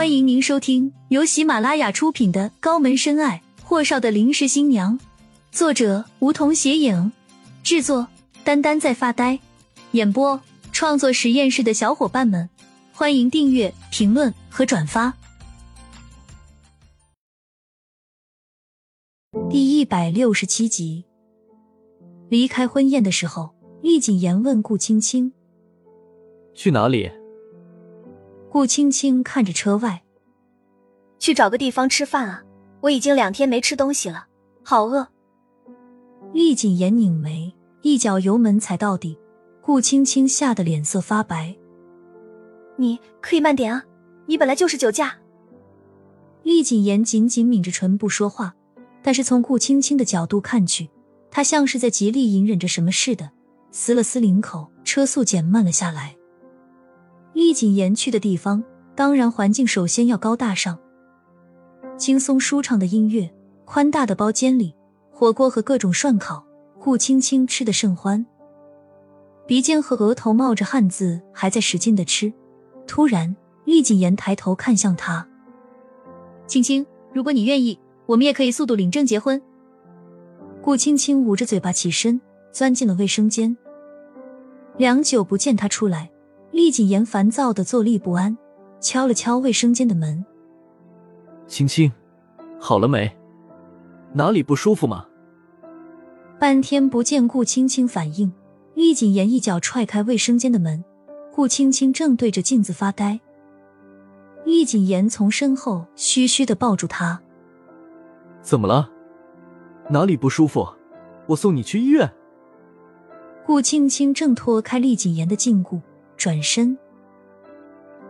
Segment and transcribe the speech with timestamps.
[0.00, 4.98] 欢迎您收听由喜马拉雅出品的《高门深爱：霍少的临时新娘》，
[5.52, 7.12] 作者梧桐斜影，
[7.62, 8.08] 制作
[8.42, 9.38] 丹丹在发呆，
[9.90, 10.40] 演播
[10.72, 12.48] 创作实验室的小伙伴们，
[12.94, 15.12] 欢迎订阅、评论和转发。
[19.50, 21.04] 第一百六十七集，
[22.30, 23.50] 离开婚宴的时候，
[23.82, 25.30] 厉谨言问顾青青
[26.56, 27.10] ：“去哪里？”
[28.52, 30.02] 顾青青看着车外，
[31.20, 32.42] 去找个地方吃饭啊！
[32.80, 34.26] 我已经两天没吃东西了，
[34.64, 35.06] 好饿。
[36.32, 39.16] 厉谨言拧眉，一脚油门踩到底，
[39.62, 41.56] 顾青青吓得脸色发白。
[42.76, 43.84] 你可以慢点啊，
[44.26, 45.16] 你本来就是酒驾。
[46.42, 48.56] 厉谨言紧紧抿着唇不说话，
[49.00, 50.90] 但是从顾青青的角度看去，
[51.30, 53.30] 他像是在极力隐忍着什么似的，
[53.70, 56.16] 撕了撕领口，车速减慢了下来。
[57.40, 58.62] 厉谨言去的地方，
[58.94, 60.78] 当然环境首先要高大上。
[61.96, 63.32] 轻松舒畅的音乐，
[63.64, 64.74] 宽大的包间里，
[65.10, 66.44] 火锅和各种涮烤，
[66.78, 68.26] 顾青青吃得甚欢，
[69.46, 72.30] 鼻尖和额头冒着汗渍，还在使劲的吃。
[72.86, 73.34] 突然，
[73.64, 75.26] 厉谨言抬头看向他
[76.46, 76.84] ：“青青，
[77.14, 79.40] 如果你愿意，我们也可以速度领证结婚。”
[80.60, 82.20] 顾青青捂着嘴巴起身，
[82.52, 83.56] 钻进了卫生间。
[84.76, 86.10] 良久不见他出来。
[86.52, 88.36] 厉谨言烦躁的坐立不安，
[88.80, 90.24] 敲了敲卫生间的门。
[91.46, 91.90] 青青，
[92.58, 93.10] 好了没？
[94.12, 95.06] 哪里不舒服吗？
[96.38, 98.32] 半天不见顾青青反应，
[98.74, 100.82] 厉谨言一脚踹开卫生间的门。
[101.32, 103.20] 顾青青正对着镜子发呆。
[104.44, 107.20] 厉谨言从身后嘘嘘的抱住她
[108.42, 108.90] ：“怎么了？
[109.88, 110.66] 哪里不舒服？
[111.26, 112.10] 我送你去医院。”
[113.46, 115.80] 顾青青挣脱开厉谨言的禁锢。
[116.20, 116.76] 转身，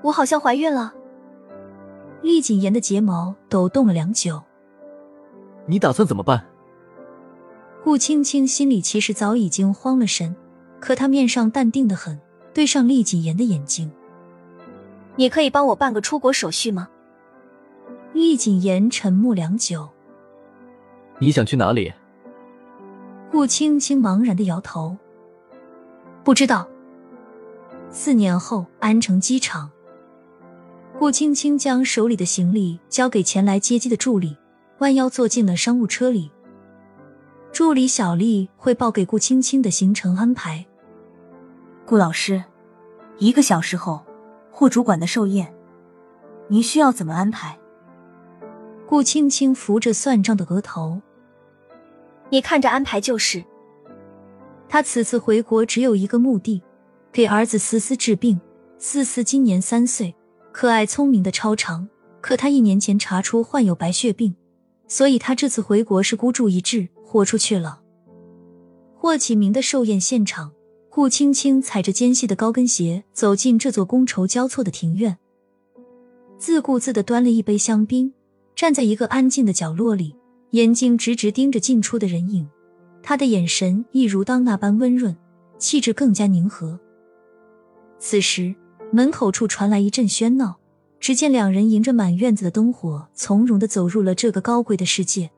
[0.00, 0.94] 我好像怀孕了。
[2.22, 4.40] 厉谨言的睫毛抖动了良久。
[5.66, 6.46] 你打算怎么办？
[7.82, 10.36] 顾青青心里其实早已经慌了神，
[10.78, 12.16] 可她面上淡定的很，
[12.54, 13.90] 对上厉谨言的眼睛。
[15.16, 16.88] 你可以帮我办个出国手续吗？
[18.12, 19.88] 厉谨言沉默良久。
[21.18, 21.92] 你想去哪里？
[23.32, 24.96] 顾青青茫然的摇头，
[26.22, 26.68] 不知道。
[27.98, 29.70] 四年后，安城机场，
[30.98, 34.36] 顾青青将手里的行李交给前来接机的助理，
[34.80, 36.30] 弯腰坐进了商务车里。
[37.50, 40.66] 助理小丽汇报给顾青青的行程安排。
[41.86, 42.44] 顾老师，
[43.16, 44.04] 一个小时后，
[44.50, 45.50] 霍主管的寿宴，
[46.48, 47.58] 您需要怎么安排？
[48.86, 51.00] 顾青青扶着算账的额头，
[52.28, 53.42] 你看着安排就是。
[54.68, 56.62] 他此次回国只有一个目的。
[57.12, 58.40] 给儿子思思治病，
[58.78, 60.14] 思思今年三岁，
[60.52, 61.88] 可爱聪明的超常。
[62.20, 64.34] 可他一年前查出患有白血病，
[64.88, 67.80] 所以他这次回国是孤注一掷，豁出去了。
[68.96, 70.52] 霍启明的寿宴现场，
[70.90, 75.16] 顾青青踩着尖细的高跟鞋走进这座觥筹交错的庭院，
[76.36, 78.12] 自顾自的端了一杯香槟，
[78.56, 80.16] 站在一个安静的角落里，
[80.50, 82.48] 眼睛直直盯着进出的人影，
[83.04, 85.16] 他的眼神一如当那般温润，
[85.58, 86.80] 气质更加宁和。
[87.98, 88.54] 此时，
[88.92, 90.56] 门口处传来一阵喧闹。
[90.98, 95.30] 只见两人迎着满院子的灯火，从容的走入了这个高贵的世界。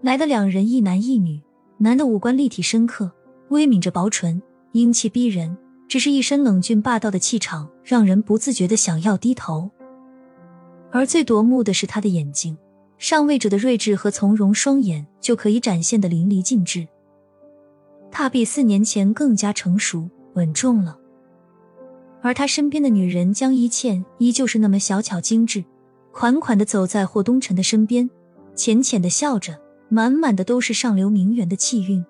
[0.00, 1.40] 来的两人一男一女，
[1.76, 3.12] 男的五官立体深刻，
[3.50, 4.40] 微抿着薄唇，
[4.72, 5.54] 英气逼人；
[5.86, 9.70] 只是一身冷峻霸道的气场，让人不自觉的想要低头。
[10.90, 12.56] 而最夺目的是他的眼睛，
[12.96, 16.88] 上位者的睿智和从容，双眼就可以展现的淋漓尽致。
[18.10, 20.98] 他比四年前更加成熟稳重了。
[22.20, 25.64] 而他身边的女人江一倩依旧是那么小巧精致，
[26.12, 28.10] 款款的走在霍东辰的身边，
[28.54, 29.58] 浅浅的笑着，
[29.88, 32.04] 满满的都是上流名媛的气韵。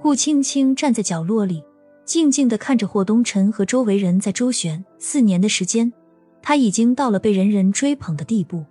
[0.00, 1.64] 顾青青站在角落里，
[2.04, 4.84] 静静的看着霍东辰和周围人在周旋。
[4.98, 5.92] 四年的时间，
[6.40, 8.64] 他已经到了被人人追捧的地步。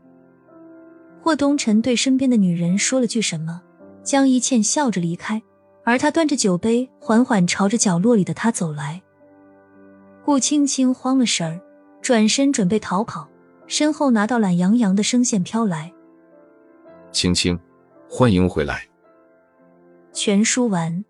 [1.22, 3.62] 霍东辰对身边的女人说了句什么，
[4.02, 5.42] 江一倩笑着离开，
[5.84, 9.02] 而他端着酒杯，缓缓朝着角落里的他走来。
[10.25, 11.62] 顾青青慌了神儿，
[12.01, 13.30] 转身准备逃跑，
[13.68, 15.94] 身后拿到懒洋洋的声线飘来
[17.13, 17.60] ：“青青，
[18.10, 18.88] 欢迎回来。”
[20.13, 21.06] 全书完。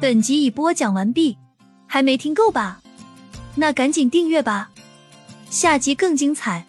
[0.00, 1.38] 本集已播讲完毕，
[1.86, 2.82] 还没听够吧？
[3.54, 4.72] 那赶紧订阅吧，
[5.48, 6.66] 下集更精彩。